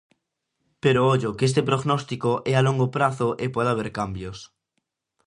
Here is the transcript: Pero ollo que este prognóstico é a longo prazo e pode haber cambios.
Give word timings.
Pero 0.83 1.01
ollo 1.13 1.35
que 1.37 1.47
este 1.49 1.61
prognóstico 1.69 2.31
é 2.51 2.53
a 2.57 2.65
longo 2.67 2.87
prazo 2.95 3.27
e 3.43 3.45
pode 3.55 3.71
haber 3.71 3.89
cambios. 3.99 4.37